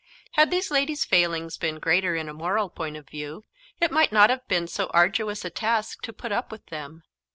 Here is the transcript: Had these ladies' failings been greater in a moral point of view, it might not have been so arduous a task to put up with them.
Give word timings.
Had 0.31 0.49
these 0.49 0.71
ladies' 0.71 1.05
failings 1.05 1.57
been 1.59 1.77
greater 1.77 2.15
in 2.15 2.27
a 2.27 2.33
moral 2.33 2.69
point 2.71 2.97
of 2.97 3.07
view, 3.07 3.45
it 3.79 3.91
might 3.91 4.11
not 4.11 4.31
have 4.31 4.47
been 4.47 4.65
so 4.67 4.87
arduous 4.87 5.45
a 5.45 5.51
task 5.51 6.01
to 6.01 6.11
put 6.11 6.31
up 6.31 6.51
with 6.51 6.65
them. 6.71 7.03